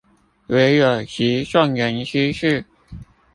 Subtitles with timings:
[0.47, 2.65] 唯有集眾人之智